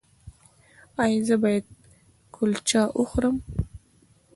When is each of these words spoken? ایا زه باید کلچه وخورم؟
ایا 1.03 1.19
زه 1.27 1.35
باید 1.43 1.65
کلچه 2.35 2.81
وخورم؟ 2.99 3.35